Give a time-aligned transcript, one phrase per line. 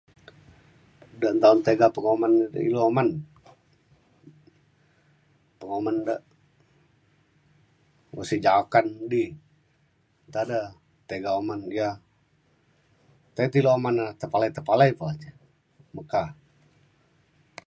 [1.21, 3.09] da' nta un tega penguman da ilu uman
[5.59, 6.23] penguman da'
[8.11, 9.23] ukok sik jakan di
[10.29, 10.59] nta da
[11.09, 11.89] tiga uman ya
[13.35, 15.29] tai tilu uman e tepalai tepalai pe ja.
[15.95, 16.21] meka.